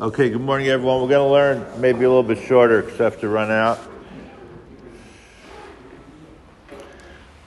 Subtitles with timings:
[0.00, 1.02] Okay, good morning, everyone.
[1.02, 3.80] We're going to learn maybe a little bit shorter because I have to run out.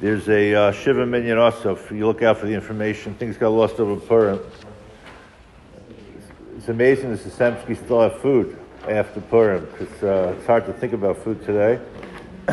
[0.02, 1.78] There's a uh, Shiva Minyan also.
[1.78, 4.42] If you look out for the information, things got lost over Purim.
[6.58, 10.92] It's amazing that Sisemsky still have food after Purim because uh, it's hard to think
[10.92, 11.80] about food today.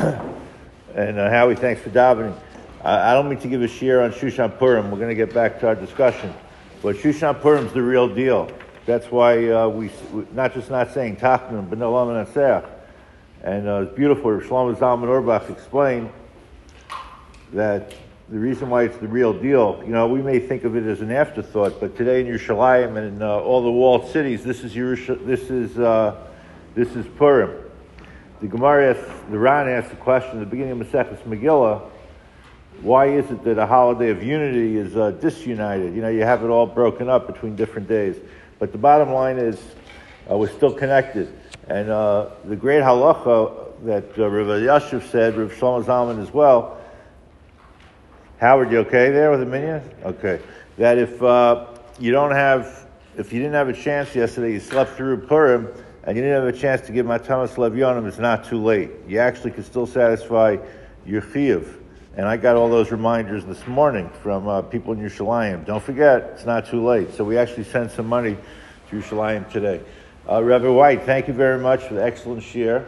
[0.95, 2.39] and uh, Howie, thanks for davening.
[2.85, 4.93] I, I don't mean to give a share on Shushan Purim.
[4.93, 6.33] We're going to get back to our discussion.
[6.83, 8.49] But Shushan Purim's the real deal.
[8.89, 9.91] That's why uh, we,
[10.33, 12.27] not just not saying Tachanun, but no Laman
[13.43, 14.31] And uh, it's beautiful.
[14.31, 16.11] Shlomo Zalman Auerbach explained
[17.53, 17.93] that
[18.31, 21.03] the reason why it's the real deal, you know, we may think of it as
[21.03, 24.75] an afterthought, but today in Yerushalayim and in uh, all the walled cities, this is
[24.75, 26.17] Yerush- this is uh,
[26.75, 27.63] this is Purim.
[28.41, 31.91] The Gemara asks, the Ran asked the question at the beginning of Maseches Megillah
[32.81, 35.95] why is it that a holiday of unity is uh, disunited?
[35.95, 38.17] You know, you have it all broken up between different days.
[38.59, 39.61] But the bottom line is,
[40.31, 41.33] uh, we're still connected.
[41.69, 46.79] And uh, the great halacha that uh, Rav Yashiv said, Rav Shlomo Zalman as well.
[48.41, 49.83] Howard, you okay there with the minyan?
[50.05, 50.41] Okay.
[50.77, 51.67] That if uh,
[51.99, 52.87] you don't have,
[53.17, 55.69] if you didn't have a chance yesterday, you slept through Purim,
[56.05, 58.91] and you didn't have a chance to give Matanos L'evyonim, it's not too late.
[59.07, 60.57] You actually can still satisfy
[61.05, 61.75] your chiyuv.
[62.17, 65.65] And I got all those reminders this morning from uh, people in Yerushalayim.
[65.65, 67.15] Don't forget, it's not too late.
[67.15, 68.37] So we actually sent some money
[68.91, 69.81] to Yerushalayim today.
[70.29, 72.87] Uh, Reverend White, thank you very much for the excellent share.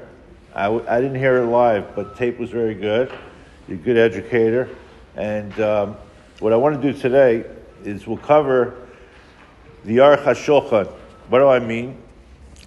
[0.54, 3.12] I w- I didn't hear it live, but tape was very good.
[3.68, 4.68] You're a good educator.
[5.14, 5.96] And um,
[6.40, 7.44] what I want to do today
[7.84, 8.88] is we'll cover
[9.84, 10.88] the Aruch HaShulchan.
[11.28, 11.96] What do I mean?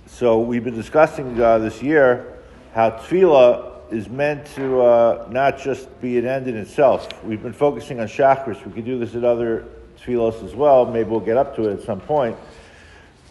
[0.05, 2.37] So we've been discussing uh, this year
[2.73, 7.23] how tefillah is meant to uh, not just be an end in itself.
[7.23, 8.65] We've been focusing on Shacharis.
[8.65, 9.65] We could do this at other
[9.99, 10.85] tefillos as well.
[10.85, 12.35] Maybe we'll get up to it at some point.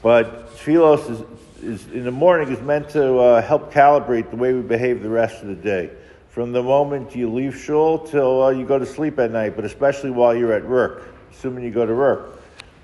[0.02, 4.52] But tefillos is, is in the morning is meant to uh, help calibrate the way
[4.52, 5.90] we behave the rest of the day.
[6.30, 9.64] From the moment you leave shul till uh, you go to sleep at night, but
[9.64, 12.38] especially while you're at work, assuming you go to work.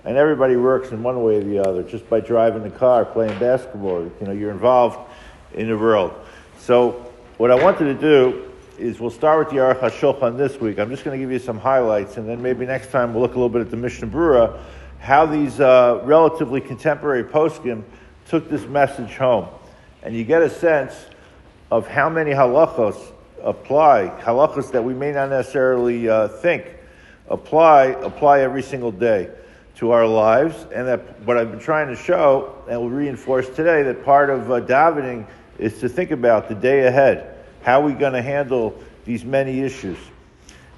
[0.05, 3.39] And everybody works in one way or the other, just by driving the car, playing
[3.39, 4.03] basketball.
[4.21, 4.99] You know, you're involved
[5.55, 6.13] in the world.
[6.59, 7.08] So
[7.39, 10.81] what I wanted to do is we'll start with the Aruch HaShulchan this week.
[10.81, 13.35] I'm just going to give you some highlights, and then maybe next time we'll look
[13.35, 14.61] a little bit at the Mishnah Berurah,
[14.99, 17.85] how these uh, relatively contemporary poskim
[18.27, 19.47] took this message home.
[20.03, 20.95] And you get a sense
[21.71, 23.01] of how many halachos
[23.41, 26.67] apply, halachos that we may not necessarily uh, think
[27.29, 29.31] apply, apply every single day
[29.77, 30.67] to our lives.
[30.75, 34.51] And that what I've been trying to show, and will reinforce today, that part of
[34.51, 35.25] uh, davening
[35.59, 37.35] is to think about the day ahead.
[37.63, 39.99] How are we going to handle these many issues?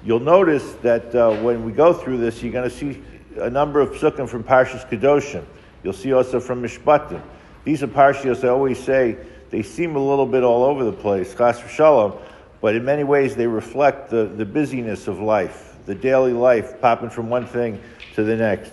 [0.03, 3.01] You'll notice that uh, when we go through this, you're going to see
[3.37, 5.45] a number of psukim from Parshas Kedoshim.
[5.83, 7.21] You'll see also from Mishpatim.
[7.63, 9.17] These are parshas I always say
[9.51, 12.19] they seem a little bit all over the place, chas v'shalom,
[12.59, 17.09] but in many ways they reflect the, the busyness of life, the daily life, popping
[17.09, 17.79] from one thing
[18.15, 18.71] to the next.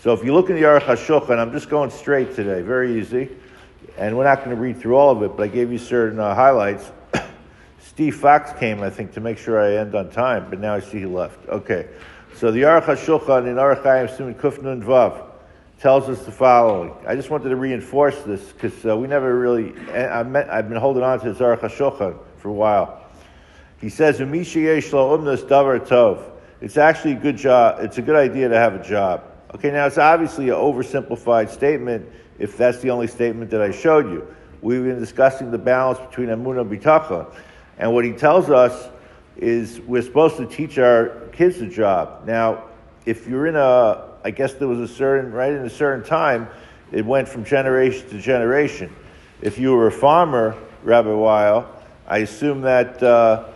[0.00, 3.30] So if you look in the Aruch HaShulchan, I'm just going straight today, very easy
[3.96, 6.18] and we're not going to read through all of it, but I gave you certain
[6.18, 6.90] uh, highlights.
[7.80, 10.80] Steve Fox came, I think, to make sure I end on time, but now I
[10.80, 11.48] see he left.
[11.48, 11.88] Okay.
[12.36, 15.30] So the Aruch HaShulchan in Orach Chaim Siman Kufnun Vav
[15.78, 16.92] tells us the following.
[17.06, 20.78] I just wanted to reinforce this because uh, we never really, I met, I've been
[20.78, 23.00] holding on to this Aruch HaShulchan for a while.
[23.80, 24.18] He says.
[26.60, 27.78] It's actually a good job.
[27.80, 29.24] It's a good idea to have a job.
[29.54, 32.08] Okay, now it's obviously an oversimplified statement
[32.38, 34.26] if that's the only statement that I showed you.
[34.62, 37.32] We've been discussing the balance between Emunah and Bitachon.
[37.78, 38.90] And what he tells us
[39.36, 42.26] is we're supposed to teach our kids a job.
[42.26, 42.64] Now,
[43.04, 46.48] if you're in a, I guess there was a certain, right in a certain time,
[46.92, 48.94] it went from generation to generation.
[49.42, 51.68] If you were a farmer, Rabbi Weil,
[52.06, 53.48] I assume that uh,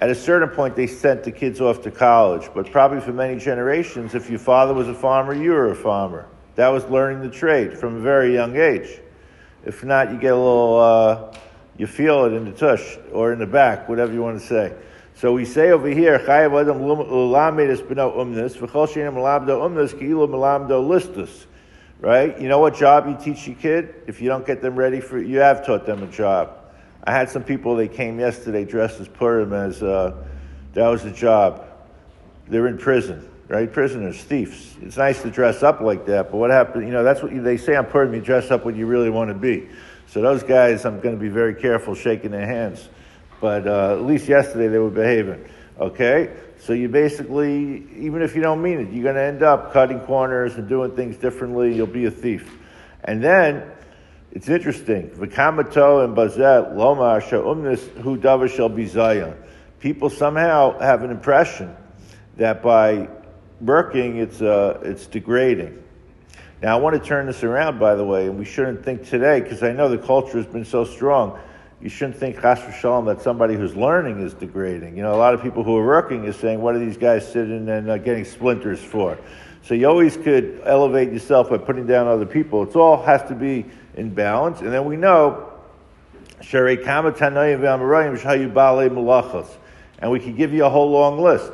[0.00, 2.48] at a certain point they sent the kids off to college.
[2.54, 6.26] But probably for many generations, if your father was a farmer, you were a farmer.
[6.54, 9.00] That was learning the trade from a very young age.
[9.64, 11.36] If not, you get a little, uh,
[11.78, 14.74] you feel it in the tush or in the back, whatever you want to say.
[15.14, 16.18] So we say over here.
[22.00, 22.40] Right?
[22.40, 23.94] You know what job you teach your kid?
[24.06, 26.58] If you don't get them ready for you have taught them a job.
[27.04, 30.14] I had some people, they came yesterday dressed as Purim as, uh,
[30.74, 31.66] that was the job.
[32.48, 33.70] They're in prison right?
[33.70, 34.76] Prisoners, thieves.
[34.80, 37.58] It's nice to dress up like that, but what happens, you know, that's what they
[37.58, 39.68] say on Purim, you dress up what you really want to be.
[40.06, 42.88] So those guys, I'm going to be very careful shaking their hands.
[43.42, 45.46] But uh, at least yesterday they were behaving.
[45.78, 46.34] Okay?
[46.60, 50.00] So you basically, even if you don't mean it, you're going to end up cutting
[50.00, 51.76] corners and doing things differently.
[51.76, 52.58] You'll be a thief.
[53.04, 53.70] And then
[54.30, 55.10] It's interesting.
[55.10, 59.34] V'kamato and bazet lomar sha'umnis hu davar shall be Zion.
[59.78, 61.76] People somehow have an impression
[62.38, 63.10] that by
[63.62, 65.82] working, it's, uh, it's degrading.
[66.62, 69.40] Now, I want to turn this around, by the way, and we shouldn't think today,
[69.40, 71.38] because I know the culture has been so strong.
[71.80, 74.96] You shouldn't think, chas v'shalom, that somebody who's learning is degrading.
[74.96, 77.26] You know, a lot of people who are working is saying, what are these guys
[77.26, 79.18] sitting and uh, getting splinters for?
[79.62, 82.62] So you always could elevate yourself by putting down other people.
[82.62, 83.66] It all has to be
[83.96, 84.60] in balance.
[84.60, 85.48] And then we know,
[89.98, 91.52] and we can give you a whole long list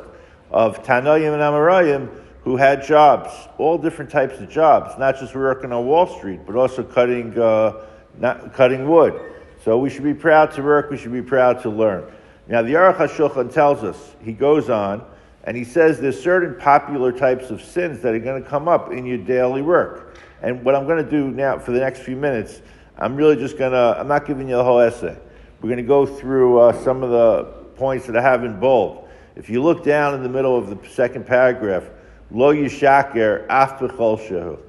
[0.51, 5.71] of Tannaim and Amoraim who had jobs, all different types of jobs, not just working
[5.71, 7.85] on Wall Street, but also cutting, uh,
[8.17, 9.19] not, cutting wood.
[9.63, 12.11] So we should be proud to work, we should be proud to learn.
[12.47, 15.05] Now the Aruch HaShulchan tells us, he goes on,
[15.43, 18.91] and he says there's certain popular types of sins that are going to come up
[18.91, 20.17] in your daily work.
[20.41, 22.61] And what I'm going to do now for the next few minutes,
[22.97, 25.17] I'm really just going to, I'm not giving you the whole essay.
[25.61, 27.43] We're going to go through uh, some of the
[27.75, 29.08] points that I have in bold.
[29.39, 31.89] If you look down in the middle of the second paragraph,
[32.29, 34.59] lo yishaker af shehu.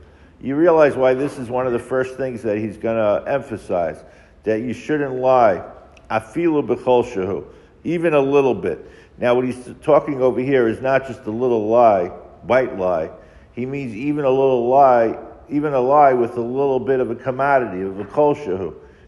[0.41, 4.05] You realize why this is one of the first things that he's going to emphasize,
[4.45, 5.65] that you shouldn't lie,
[6.09, 7.45] afilu b'chol shehu,
[7.83, 8.89] even a little bit.
[9.19, 13.11] Now, what he's talking over here is not just a little lie, white lie.
[13.51, 15.19] He means even a little lie,
[15.49, 18.37] even a lie with a little bit of a commodity, of a kol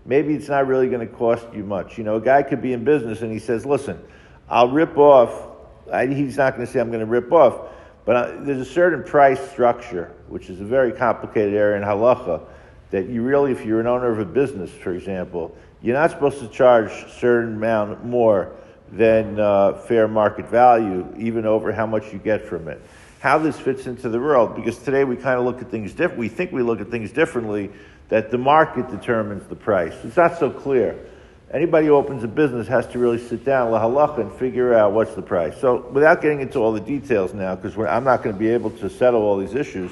[0.04, 1.98] Maybe it's not really going to cost you much.
[1.98, 4.02] You know, a guy could be in business and he says, listen,
[4.48, 5.50] I'll rip off.
[5.90, 7.70] I, he's not going to say I'm going to rip off,
[8.04, 12.42] but uh, there's a certain price structure, which is a very complicated area in halacha,
[12.90, 16.40] that you really, if you're an owner of a business, for example, you're not supposed
[16.40, 18.52] to charge a certain amount more
[18.90, 22.80] than uh, fair market value, even over how much you get from it.
[23.20, 26.18] How this fits into the world, because today we kind of look at things different.
[26.18, 27.70] We think we look at things differently,
[28.08, 29.94] that the market determines the price.
[30.04, 30.98] It's not so clear.
[31.52, 35.14] Anybody who opens a business has to really sit down, lahalacha, and figure out what's
[35.14, 35.60] the price.
[35.60, 38.70] So, without getting into all the details now, because I'm not going to be able
[38.70, 39.90] to settle all these issues,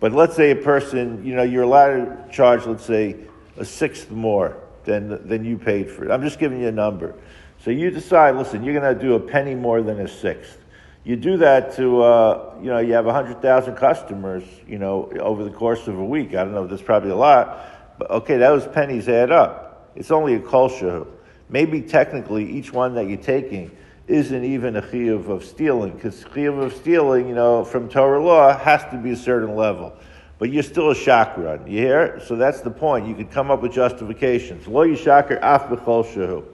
[0.00, 3.16] but let's say a person, you know, you're allowed to charge, let's say,
[3.58, 6.10] a sixth more than, than you paid for it.
[6.10, 7.14] I'm just giving you a number.
[7.62, 10.58] So you decide, listen, you're going to do a penny more than a sixth.
[11.04, 15.50] You do that to, uh, you know, you have 100,000 customers, you know, over the
[15.50, 16.30] course of a week.
[16.30, 17.98] I don't know, that's probably a lot.
[17.98, 19.63] But okay, those pennies add up.
[19.96, 21.06] It's only a kol shehu.
[21.48, 23.70] Maybe technically each one that you're taking
[24.06, 28.56] isn't even a chiyuv of stealing, because chiyuv of stealing, you know, from Torah law
[28.58, 29.96] has to be a certain level.
[30.38, 31.70] But you're still a shakran.
[31.70, 32.20] You hear?
[32.26, 33.06] So that's the point.
[33.06, 34.66] You could come up with justifications.
[34.66, 36.44] Lo yishakar af b'chol shehu.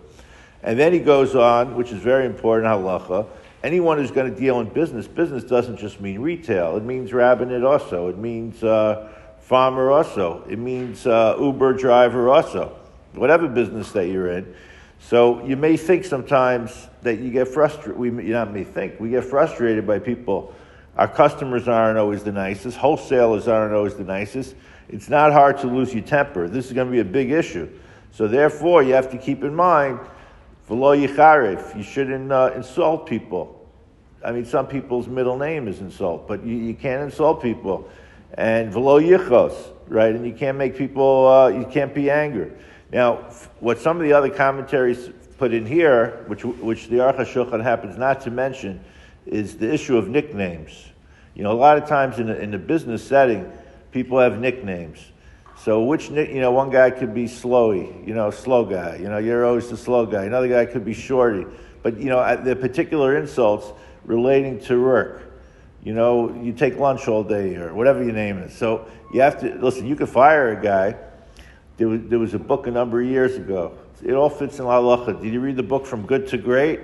[0.63, 3.27] And then he goes on, which is very important, halacha.
[3.63, 6.77] Anyone who's going to deal in business, business doesn't just mean retail.
[6.77, 8.09] It means rabbinate also.
[8.09, 9.09] It means uh,
[9.41, 10.45] farmer also.
[10.49, 12.77] It means uh, Uber driver also.
[13.15, 14.55] Whatever business that you're in.
[15.01, 17.97] So you may think sometimes that you get frustrated.
[17.97, 20.55] We you not may think we get frustrated by people.
[20.97, 22.77] Our customers aren't always the nicest.
[22.77, 24.55] Wholesalers aren't always the nicest.
[24.89, 26.49] It's not hard to lose your temper.
[26.49, 27.69] This is going to be a big issue.
[28.13, 30.01] So therefore, you have to keep in mind
[30.71, 31.77] V'lo yicharif.
[31.77, 33.69] You shouldn't uh, insult people.
[34.25, 37.89] I mean, some people's middle name is insult, but you, you can't insult people.
[38.35, 39.55] And v'lo yichos,
[39.89, 40.15] right?
[40.15, 42.53] And you can't make people, uh, you can't be angry.
[42.93, 43.17] Now,
[43.61, 47.97] what some of the other commentaries put in here, which, which the Aruch HaShulchan happens
[47.97, 48.85] not to mention,
[49.27, 50.87] is the issue of nicknames.
[51.35, 53.51] You know, a lot of times in a, in a business setting,
[53.93, 54.99] people have nicknames.
[55.57, 58.97] So which you know one guy could be slowy, you know, slow guy.
[58.97, 60.25] You know, you're always the slow guy.
[60.25, 61.45] Another guy could be shorty.
[61.83, 63.67] But you know, the particular insults
[64.05, 65.23] relating to work.
[65.83, 68.55] You know, you take lunch all day or whatever your name is.
[68.57, 69.87] So you have to listen.
[69.87, 70.97] You could fire a guy.
[71.81, 73.73] There was, there was a book a number of years ago.
[74.05, 75.23] It all fits in halacha.
[75.23, 76.79] Did you read the book From Good to Great?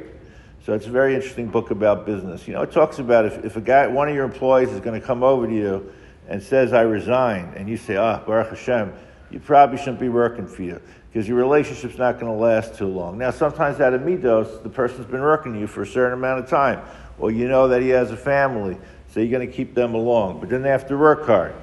[0.65, 2.49] So it's a very interesting book about business.
[2.49, 4.99] You know, it talks about if, if a guy, one of your employees is going
[4.99, 5.93] to come over to you
[6.31, 8.91] and says, I resign, and you say, ah, Baruch Hashem,
[9.31, 10.81] you probably shouldn't be working for you
[11.13, 13.19] because your relationship's not going to last too long.
[13.19, 16.49] Now, sometimes out of midos, the person's been working you for a certain amount of
[16.49, 16.81] time,
[17.19, 18.79] or you know that he has a family,
[19.13, 21.55] so you're going to keep them along, but then they have to work hard.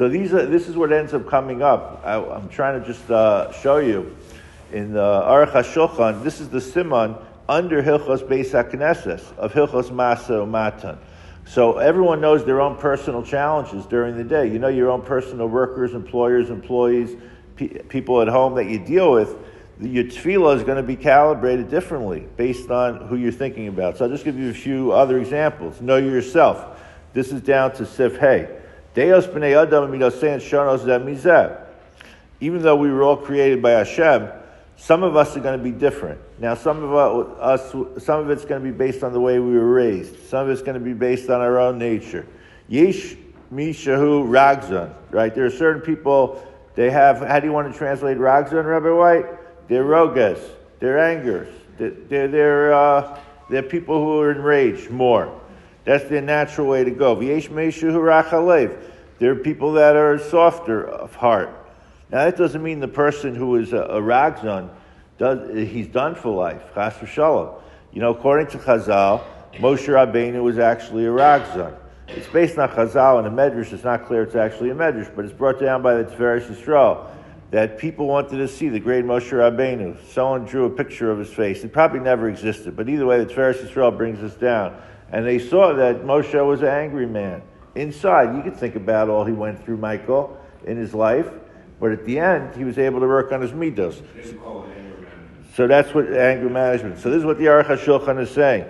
[0.00, 2.00] So these are, this is what ends up coming up.
[2.02, 4.16] I, am trying to just uh, show you
[4.72, 10.48] in the Aruch HaShulchan, this is the Siman under Hilchos Beis HaKnesses of Hilchos Masa
[10.48, 10.96] Matan.
[11.44, 14.50] So everyone knows their own personal challenges during the day.
[14.50, 17.14] You know your own personal workers, employers, employees,
[17.56, 19.36] pe- people at home that you deal with.
[19.82, 23.98] Your tefillah is going to be calibrated differently based on who you're thinking about.
[23.98, 25.82] So I'll just give you a few other examples.
[25.82, 26.80] Know yourself.
[27.12, 28.59] This is down to Sif Hey.
[32.42, 34.28] Even though we were all created by Hashem,
[34.76, 36.18] some of us are going to be different.
[36.38, 36.94] Now, some of
[37.38, 37.70] us,
[38.02, 40.28] some of it's going to be based on the way we were raised.
[40.28, 42.26] Some of it's going to be based on our own nature.
[42.66, 43.14] Yesh
[43.52, 45.34] mishahu ragzon, right?
[45.34, 49.68] There are certain people, they have, how do you want to translate ragzon, Rabbi White?
[49.68, 50.40] They're rogas,
[50.78, 53.18] they're angers, they're, they're, uh,
[53.50, 55.39] they're people who are enraged more.
[55.90, 57.16] That's their natural way to go.
[57.16, 57.32] There
[59.32, 61.48] are people that are softer of heart.
[62.12, 64.70] Now that doesn't mean the person who is a, a ragzon,
[65.18, 66.62] does, he's done for life.
[66.76, 67.60] Chas v'shalom.
[67.92, 71.74] You know, according to Chazal, Moshe Rabbeinu was actually a ragzon.
[72.06, 73.72] It's based on Chazal and a Medrash.
[73.72, 77.08] It's not clear it's actually a Medrash, but it's brought down by the Tiferes Yisrael
[77.50, 79.96] that people wanted to see the great Moshe Rabbeinu.
[80.06, 81.64] Someone drew a picture of his face.
[81.64, 84.80] It probably never existed, but either way, the Tiferes Yisrael brings us down.
[85.12, 87.42] And they saw that Moshe was an angry man.
[87.74, 91.28] Inside, you could think about all he went through, Michael, in his life,
[91.78, 94.02] but at the end, he was able to work on his midos.
[95.54, 96.98] So that's what anger management.
[97.00, 98.66] So this is what the Aruch HaShulchan is saying.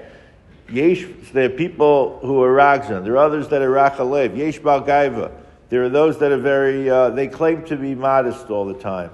[0.71, 3.05] Yesh, there are people who are ragzan.
[3.05, 4.37] There are others that are rachalev.
[4.37, 5.33] Yesh bal gaiva.
[5.69, 6.89] There are those that are very.
[6.89, 9.11] Uh, they claim to be modest all the time.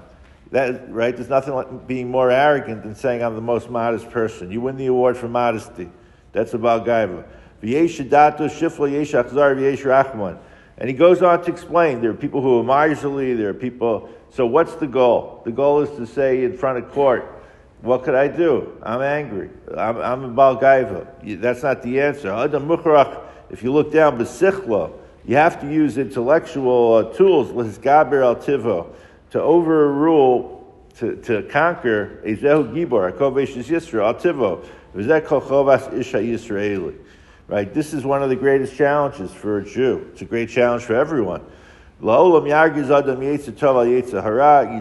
[0.51, 1.15] That right?
[1.15, 4.51] There's nothing like being more arrogant than saying I'm the most modest person.
[4.51, 5.89] You win the award for modesty.
[6.37, 7.25] That's a bal gaiva.
[10.79, 13.33] And he goes on to explain there are people who are miserly.
[13.33, 14.09] There are people.
[14.29, 15.41] So what's the goal?
[15.43, 17.33] The goal is to say in front of court
[17.81, 18.77] what could I do?
[18.81, 19.49] I'm angry.
[19.75, 21.07] I'm, I'm a.
[21.23, 22.31] That's not the answer.
[23.49, 24.93] If you look down, Besichlo,
[25.25, 28.93] you have to use intellectual uh, tools, Gaber al Tivo,
[29.31, 30.65] to overrule,
[30.97, 34.65] to, to conquer Ezehu Gibor, Akovesh Yisrael, al Tivo.
[34.93, 35.07] Right?
[37.73, 40.09] This is one of the greatest challenges for a Jew.
[40.11, 41.41] It's a great challenge for everyone.
[41.99, 42.09] You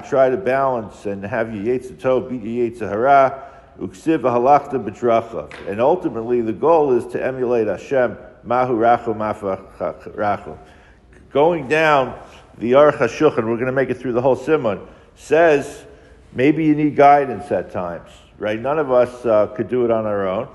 [0.00, 3.44] try to balance and have your yetzer tov beat your yetzer hara.
[3.78, 5.48] Uksiv halachta bedracha.
[5.68, 8.18] And ultimately, the goal is to emulate Hashem.
[8.46, 10.58] Mahu rachu.
[11.32, 12.18] Going down
[12.58, 15.84] the Aruch HaShulchan, we're going to make it through the whole Siman, says
[16.32, 18.60] maybe you need guidance at times, right?
[18.60, 20.48] None of us uh, could do it on our own.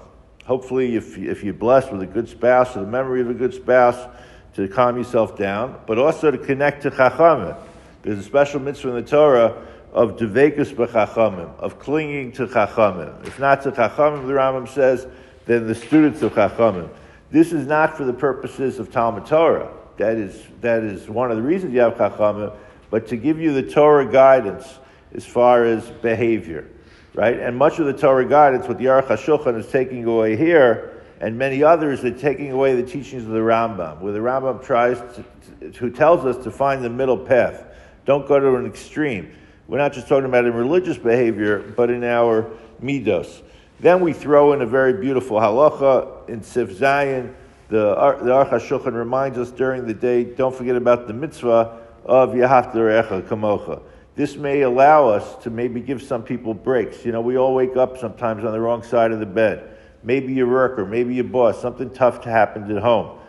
[0.46, 3.54] Hopefully, if, if you're blessed with a good spouse or the memory of a good
[3.54, 4.08] spouse,
[4.56, 7.56] to calm yourself down, but also to connect to Chachamim.
[8.04, 13.26] There's a special mitzvah in the Torah of devekus b'chachamim, of clinging to Chachamim.
[13.26, 15.08] If not to Chachamim, the Rambam says,
[15.46, 16.90] then the students of Chachamim.
[17.30, 19.72] This is not for the purposes of Talmud Torah.
[19.98, 22.54] That is, that is one of the reasons you have Chachamim,
[22.90, 24.80] but to give you the Torah guidance
[25.14, 26.68] as far as behavior,
[27.14, 27.40] right?
[27.40, 31.38] And much of the Torah guidance, what the Aruch HaShulchan is taking away here, and
[31.38, 35.72] many others are taking away the teachings of the Rambam, where the Rambam tries to,
[35.78, 37.64] who tells us to find the middle path.
[38.06, 39.32] Don't go to an extreme.
[39.68, 42.50] We're not just talking about in religious behavior, but in our
[42.82, 43.42] midos.
[43.80, 47.34] Then we throw in a very beautiful halacha in Sif Zayin.
[47.70, 52.32] The, the Aruch HaShulchan reminds us during the day, don't forget about the mitzvah of
[52.32, 53.82] Yahavta Recha Kamocha.
[54.16, 57.06] This may allow us to maybe give some people breaks.
[57.06, 59.72] You know, we all wake up sometimes on the wrong side of the bed
[60.04, 63.20] maybe your worker, maybe your boss, something tough happened at home,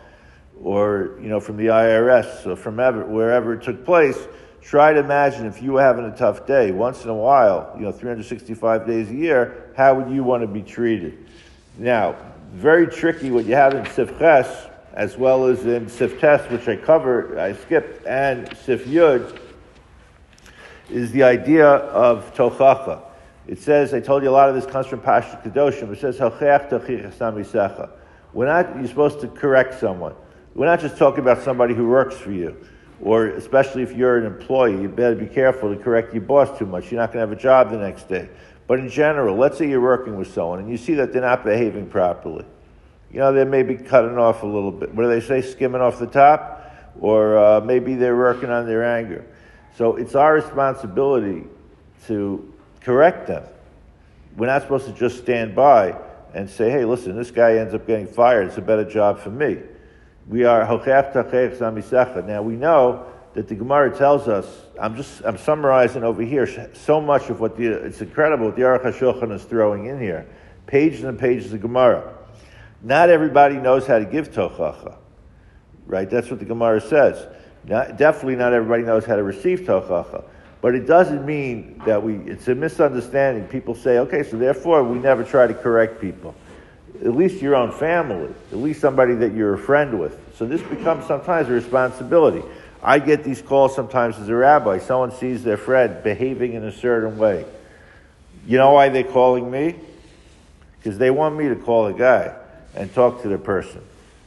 [0.61, 4.17] or you know from the IRS or from ever, wherever it took place.
[4.61, 7.81] Try to imagine if you were having a tough day once in a while, you
[7.81, 11.17] know, 365 days a year, how would you want to be treated?
[11.77, 12.15] Now,
[12.53, 17.37] very tricky what you have in Sifches, as well as in Siftes, which I covered,
[17.37, 19.37] I skipped, and Sif Yud,
[20.89, 23.01] is the idea of Tochacha.
[23.47, 25.91] It says, I told you a lot of this comes from Parsha Kedoshim.
[25.91, 26.19] It says,
[28.33, 30.15] We're not, you're supposed to correct someone.
[30.55, 32.55] We're not just talking about somebody who works for you,
[33.01, 36.65] or especially if you're an employee, you better be careful to correct your boss too
[36.65, 36.91] much.
[36.91, 38.29] You're not going to have a job the next day.
[38.67, 41.43] But in general, let's say you're working with someone and you see that they're not
[41.43, 42.45] behaving properly.
[43.11, 44.93] You know, they may be cutting off a little bit.
[44.93, 45.41] What do they say?
[45.41, 46.61] Skimming off the top?
[46.99, 49.25] Or uh, maybe they're working on their anger.
[49.75, 51.45] So it's our responsibility
[52.07, 53.43] to correct them.
[54.37, 55.95] We're not supposed to just stand by
[56.33, 58.47] and say, hey, listen, this guy ends up getting fired.
[58.47, 59.59] It's a better job for me.
[60.27, 64.45] We are Now we know that the Gemara tells us,
[64.79, 68.61] I'm just, I'm summarizing over here so much of what the, it's incredible what the
[68.61, 70.27] Aruch HaShulchan is throwing in here.
[70.65, 72.13] Pages and pages of Gemara.
[72.81, 74.97] Not everybody knows how to give tochacha.
[75.85, 76.09] Right?
[76.09, 77.27] That's what the Gemara says.
[77.65, 80.23] Not, definitely not everybody knows how to receive tochacha.
[80.61, 83.47] But it doesn't mean that we, it's a misunderstanding.
[83.47, 86.35] People say, okay, so therefore we never try to correct people.
[87.01, 90.17] At least your own family, at least somebody that you're a friend with.
[90.35, 92.43] So this becomes sometimes a responsibility.
[92.81, 94.77] I get these calls sometimes as a rabbi.
[94.79, 97.45] Someone sees their friend behaving in a certain way.
[98.45, 99.75] You know why they're calling me?
[100.77, 102.35] Because they want me to call a guy
[102.75, 103.81] and talk to the person.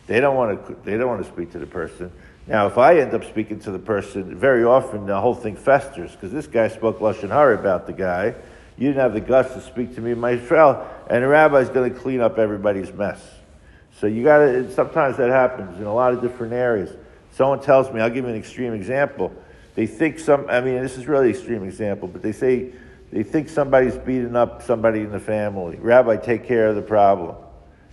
[0.06, 0.76] They don't want to.
[0.84, 2.12] They don't want to speak to the person.
[2.46, 6.12] Now, if I end up speaking to the person, very often the whole thing festers
[6.12, 8.34] because this guy spoke lashon hara about the guy.
[8.78, 10.78] You didn't have the guts to speak to me, my friend,
[11.10, 13.20] and the rabbi's going to clean up everybody's mess.
[13.98, 14.72] So you got to.
[14.72, 16.94] Sometimes that happens in a lot of different areas.
[17.32, 19.32] Someone tells me, I'll give you an extreme example.
[19.74, 20.48] They think some.
[20.48, 22.70] I mean, this is really extreme example, but they say
[23.10, 25.78] they think somebody's beating up somebody in the family.
[25.78, 27.36] Rabbi, take care of the problem.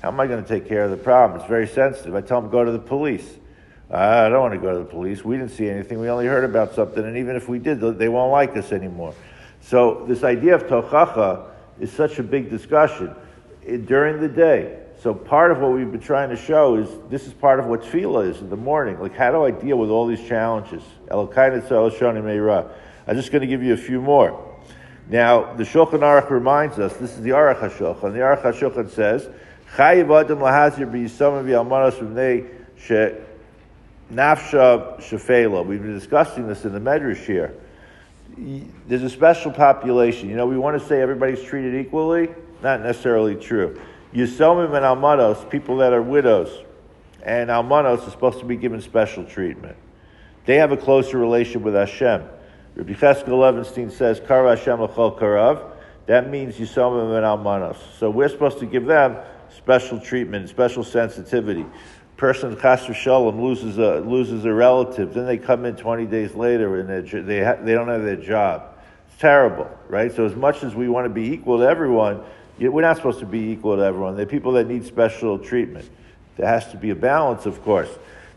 [0.04, 1.40] How am I going to take care of the problem?
[1.40, 2.14] It's very sensitive.
[2.14, 3.38] I tell them, go to the police.
[3.90, 5.24] Ah, I don't want to go to the police.
[5.24, 5.98] We didn't see anything.
[5.98, 7.02] We only heard about something.
[7.02, 9.16] And even if we did, they won't like us anymore.
[9.62, 13.16] So this idea of tochacha is such a big discussion
[13.66, 14.82] eh, during the day.
[15.02, 17.84] So part of what we've been trying to show is this is part of what
[17.84, 19.00] tefillah is in the morning.
[19.00, 20.84] Like how do I deal with all these challenges?
[21.12, 21.62] Oh, I'm
[23.16, 24.54] just going to give you a few more.
[25.08, 26.92] Now the Shulchan Aruch reminds us.
[26.98, 28.12] This is the Aruch HaShulchan.
[28.12, 29.30] The Aruch HaShulchan says,
[29.76, 33.16] "Chayiv adam lahazir b'yisam v'yalmanos v'nei she
[34.14, 37.54] nafsha shefela." We've been discussing this in the Medrash here.
[38.88, 40.30] There's a special population.
[40.30, 42.30] You know, we want to say everybody's treated equally.
[42.62, 43.80] Not necessarily true.
[44.14, 46.64] Yisomim and almanos, people that are widows,
[47.24, 49.76] and almanos are supposed to be given special treatment.
[50.46, 52.24] They have a closer relation with Hashem.
[52.76, 55.72] Rabbi Cheskel Levenstein says, Kara Hashem Karav.
[56.06, 57.78] That means Yisomim and Almanos.
[57.98, 59.18] So we're supposed to give them
[59.58, 61.66] special treatment, special sensitivity.
[62.18, 66.80] Person Chas Shalom loses a loses a relative, then they come in 20 days later
[66.80, 68.64] and they ha- they don't have their job.
[69.08, 70.12] It's terrible, right?
[70.12, 72.22] So as much as we want to be equal to everyone,
[72.60, 74.16] we're not supposed to be equal to everyone.
[74.16, 75.90] There are people that need special treatment.
[76.38, 77.90] There has to be a balance, of course.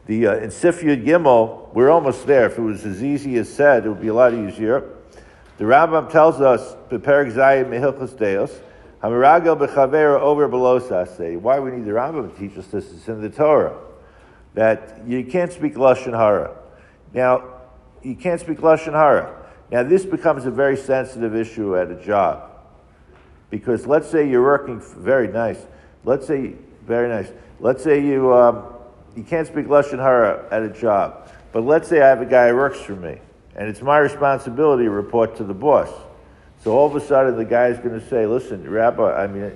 [0.07, 2.47] The uh, in Sif Yud Gimel, we're almost there.
[2.47, 4.85] If it was as easy as said, it would be a lot easier.
[5.59, 8.61] The Rambam tells us, Peperik Zayim Mehilchus Deos,
[9.07, 12.93] Hamiragel Bechaver over below Say, Why we need the Rambam to teach us this?
[12.93, 13.79] It's in the Torah.
[14.55, 16.57] That you can't speak Lashon Hara.
[17.15, 17.45] Now,
[18.03, 19.47] you can't speak Lashon Hara.
[19.71, 22.51] Now, this becomes a very sensitive issue at a job.
[23.49, 25.65] Because let's say you're working, very nice.
[26.03, 27.31] Let's say, very nice.
[27.61, 28.65] Let's say you, um,
[29.15, 31.31] you can't speak Lashon Hara at a job.
[31.53, 33.21] But let's say I have a guy who works for me,
[33.55, 35.91] and it's my responsibility to report to the boss.
[36.63, 39.53] So all of a sudden, the guy is going to say, listen, Rabbi, I mean,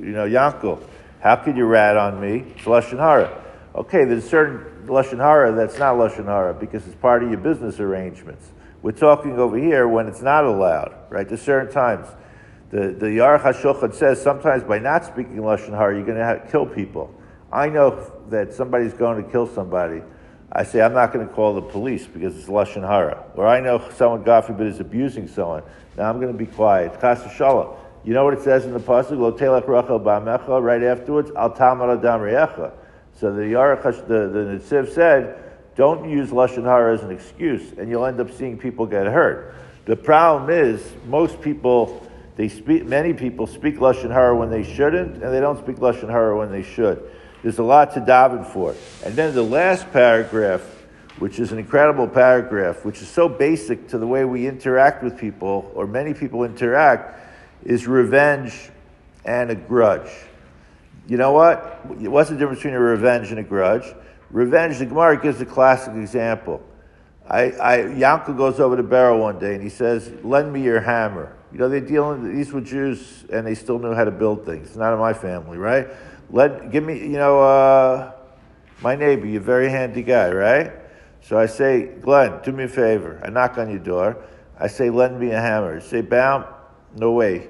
[0.00, 0.82] you know, Yankel,
[1.20, 2.44] how could you rat on me?
[2.54, 3.42] It's Lashon Hara.
[3.74, 7.80] Okay, there's certain Lashon Hara that's not Lashon Hara because it's part of your business
[7.80, 8.46] arrangements.
[8.82, 11.28] We're talking over here when it's not allowed, right?
[11.28, 12.06] There's certain times.
[12.70, 16.66] The, the Aruch HaShulchan says sometimes by not speaking Lashon Hara, you're going to kill
[16.66, 17.12] people.
[17.52, 20.02] I know that somebody's going to kill somebody,
[20.56, 23.22] I say I'm not going to call the police because it's lashon hara.
[23.34, 25.62] Or I know someone, God forbid, is abusing someone.
[25.98, 26.98] Now I'm going to be quiet.
[26.98, 27.22] Chas.
[27.38, 29.18] You know what it says in the pasuk?
[29.18, 30.62] Lo telech rachel.
[30.62, 32.72] Right afterwards, al tamar adam reyecha.
[33.20, 35.42] So the Yarach, the the Nitziv said,
[35.76, 39.54] don't use lashon hara as an excuse, and you'll end up seeing people get hurt.
[39.84, 42.02] The problem is most people.
[42.36, 46.08] They speak, many people speak lashon hara when they shouldn't, and they don't speak lashon
[46.08, 47.10] hara when they should.
[47.46, 48.74] There's a lot to daven for.
[49.04, 50.62] And then the last paragraph,
[51.20, 55.16] which is an incredible paragraph, which is so basic to the way we interact with
[55.16, 57.20] people, or many people interact,
[57.62, 58.70] is revenge
[59.24, 60.10] and a grudge.
[61.06, 61.86] You know what?
[61.86, 63.94] What's the difference between a revenge and a grudge?
[64.32, 66.60] Revenge, the Gemara gives a classic example.
[67.30, 70.80] I, I, Yankel goes over to Barrow one day and he says, Lend me your
[70.80, 71.32] hammer.
[71.52, 74.76] You know, they're dealing, these were Jews and they still knew how to build things.
[74.76, 75.86] Not in my family, right?
[76.30, 78.12] Let give me, you know, uh,
[78.82, 80.72] my neighbor, you're a very handy guy, right?
[81.22, 83.20] So I say, Glenn, do me a favor.
[83.24, 84.22] I knock on your door.
[84.58, 85.80] I say, lend me a hammer.
[85.80, 86.44] Say, Baum,
[86.96, 87.48] no way.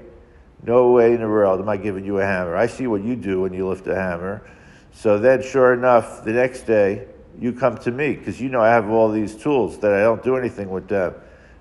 [0.65, 2.57] No way in the world am I giving you a hammer.
[2.57, 4.49] I see what you do when you lift a hammer.
[4.93, 7.07] So then, sure enough, the next day,
[7.39, 10.23] you come to me because you know I have all these tools that I don't
[10.23, 11.15] do anything with them.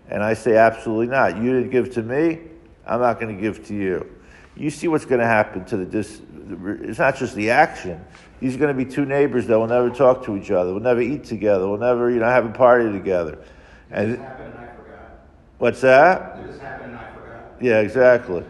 [0.10, 1.36] And I say, absolutely not.
[1.38, 2.40] You didn't give to me,
[2.86, 4.10] I'm not going to give to you.
[4.56, 8.04] You see what's going to happen to the dis- it's not just the action.
[8.40, 10.80] These are going to be two neighbors that will never talk to each other, will
[10.80, 13.40] never eat together, will never, you know, have a party together.
[13.90, 14.24] And
[15.58, 16.40] what's that?
[17.62, 18.44] Yeah, exactly.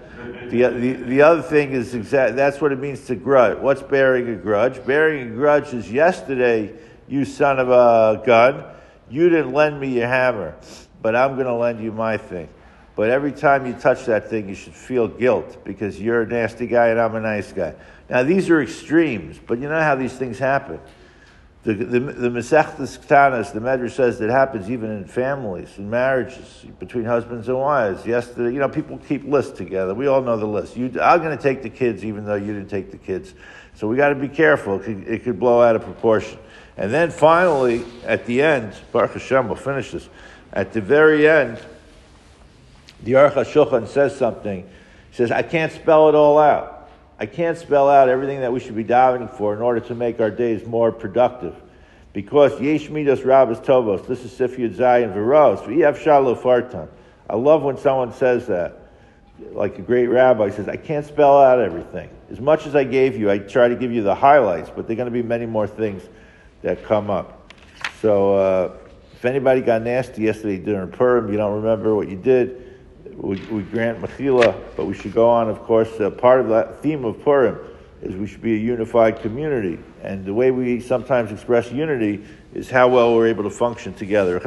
[0.50, 2.36] The, the, the other thing is exact.
[2.36, 3.60] That's what it means to grudge.
[3.60, 4.84] What's bearing a grudge?
[4.86, 6.74] Bearing a grudge is yesterday,
[7.08, 8.64] you son of a gun,
[9.10, 10.56] you didn't lend me your hammer,
[11.02, 12.50] but I'm going to lend you my thing.
[12.96, 16.66] But every time you touch that thing, you should feel guilt because you're a nasty
[16.66, 17.76] guy and I'm a nice guy.
[18.10, 20.80] Now, these are extremes, but you know how these things happen.
[21.64, 26.64] The, the, the Masechtas Ktanas, the Medrash says that happens even in families, in marriages,
[26.78, 28.06] between husbands and wives.
[28.06, 29.96] Yesterday, you know, people keep lists together.
[29.96, 30.78] We all know the list.
[30.78, 33.34] You, I'm going to take the kids even though you didn't take the kids.
[33.74, 34.80] So we got to be careful.
[34.80, 36.38] It could, it could blow out of proportion.
[36.78, 40.08] And then finally, at the end, Baruch Hashem, we'll finish this.
[40.54, 41.60] At the very end,
[43.04, 44.62] the Aruch HaShulchan says something.
[44.64, 46.90] He says, I can't spell it all out.
[47.18, 50.20] I can't spell out everything that we should be davening for in order to make
[50.20, 51.56] our days more productive.
[52.12, 56.88] Because Yesh Midas Rabbis Tovos, this is Sifyud Zayin Veros, V'yev Shalo Fartan.
[57.30, 58.82] I love when someone says that.
[59.52, 62.10] Like a great rabbi says, I can't spell out everything.
[62.32, 64.94] As much as I gave you, I try to give you the highlights, but there
[64.94, 66.04] are going to be many more things
[66.62, 67.52] that come up.
[68.02, 68.78] So, uh,
[69.14, 72.65] if anybody got nasty yesterday during Purim, you don't remember what you did,
[73.16, 76.82] we, we grant Mechila, but we should go on, of course, uh, part of that
[76.82, 77.60] theme of Purim
[78.02, 79.80] is we should be a unified community.
[80.04, 82.24] And the way we sometimes express unity
[82.54, 84.40] is how well we're able to function together.